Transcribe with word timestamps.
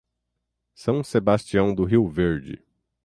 São 0.73 1.03
Sebastião 1.03 1.75
do 1.75 1.83
Rio 1.85 2.07
Verde 2.09 2.65